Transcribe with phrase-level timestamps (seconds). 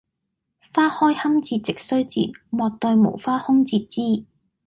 [0.73, 4.25] 花開堪折直須折，莫待無花空折枝！